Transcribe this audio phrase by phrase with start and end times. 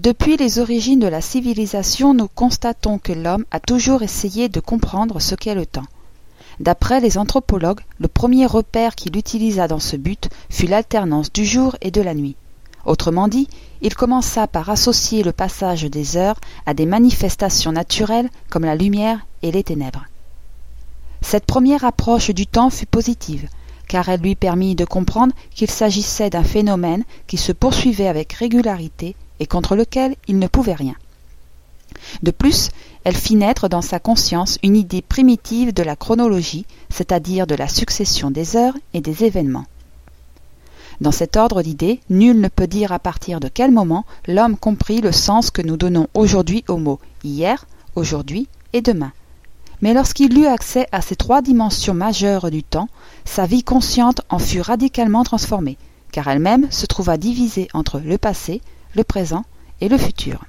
[0.00, 5.20] Depuis les origines de la civilisation, nous constatons que l'homme a toujours essayé de comprendre
[5.20, 5.84] ce qu'est le temps.
[6.58, 11.76] D'après les anthropologues, le premier repère qu'il utilisa dans ce but fut l'alternance du jour
[11.82, 12.34] et de la nuit.
[12.86, 13.46] Autrement dit,
[13.82, 19.26] il commença par associer le passage des heures à des manifestations naturelles comme la lumière
[19.42, 20.06] et les ténèbres.
[21.20, 23.50] Cette première approche du temps fut positive,
[23.86, 29.14] car elle lui permit de comprendre qu'il s'agissait d'un phénomène qui se poursuivait avec régularité
[29.40, 30.94] et contre lequel il ne pouvait rien.
[32.22, 32.70] De plus,
[33.04, 37.68] elle fit naître dans sa conscience une idée primitive de la chronologie, c'est-à-dire de la
[37.68, 39.66] succession des heures et des événements.
[41.00, 45.00] Dans cet ordre d'idées, nul ne peut dire à partir de quel moment l'homme comprit
[45.00, 47.66] le sens que nous donnons aujourd'hui aux mots hier,
[47.96, 49.12] aujourd'hui et demain.
[49.80, 52.90] Mais lorsqu'il eut accès à ces trois dimensions majeures du temps,
[53.24, 55.78] sa vie consciente en fut radicalement transformée,
[56.12, 58.60] car elle-même se trouva divisée entre le passé,
[58.94, 59.44] le présent
[59.80, 60.44] et le futur.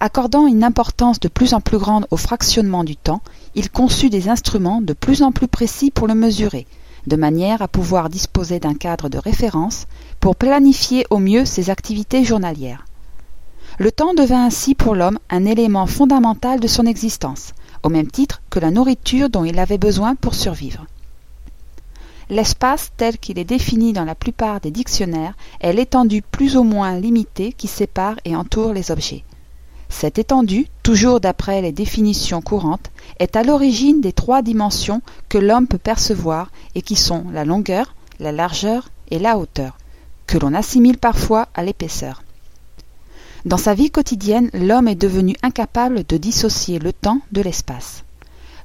[0.00, 3.20] Accordant une importance de plus en plus grande au fractionnement du temps,
[3.54, 6.66] il conçut des instruments de plus en plus précis pour le mesurer,
[7.06, 9.86] de manière à pouvoir disposer d'un cadre de référence
[10.20, 12.84] pour planifier au mieux ses activités journalières.
[13.78, 17.52] Le temps devint ainsi pour l'homme un élément fondamental de son existence,
[17.82, 20.86] au même titre que la nourriture dont il avait besoin pour survivre.
[22.30, 26.98] L'espace tel qu'il est défini dans la plupart des dictionnaires est l'étendue plus ou moins
[26.98, 29.24] limitée qui sépare et entoure les objets.
[29.88, 35.66] Cette étendue, toujours d'après les définitions courantes, est à l'origine des trois dimensions que l'homme
[35.66, 39.78] peut percevoir et qui sont la longueur, la largeur et la hauteur,
[40.26, 42.22] que l'on assimile parfois à l'épaisseur.
[43.46, 48.04] Dans sa vie quotidienne, l'homme est devenu incapable de dissocier le temps de l'espace.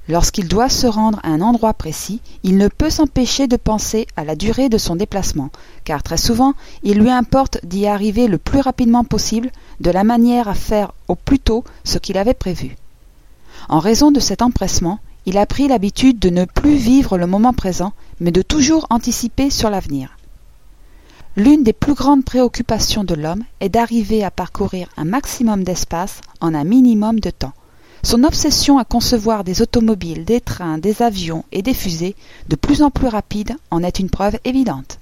[0.09, 4.25] Lorsqu'il doit se rendre à un endroit précis, il ne peut s'empêcher de penser à
[4.25, 5.49] la durée de son déplacement,
[5.85, 10.49] car très souvent il lui importe d'y arriver le plus rapidement possible, de la manière
[10.49, 12.75] à faire au plus tôt ce qu'il avait prévu.
[13.69, 17.53] En raison de cet empressement, il a pris l'habitude de ne plus vivre le moment
[17.53, 20.17] présent, mais de toujours anticiper sur l'avenir.
[21.37, 26.53] L'une des plus grandes préoccupations de l'homme est d'arriver à parcourir un maximum d'espace en
[26.53, 27.53] un minimum de temps.
[28.05, 32.15] Son obsession à concevoir des automobiles, des trains, des avions et des fusées
[32.49, 34.99] de plus en plus rapides en est une preuve évidente.